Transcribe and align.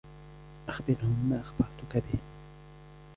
أخبرهم 0.69 1.29
ما 1.29 1.41
أخبرتك 1.41 1.97
بهِ. 1.97 2.19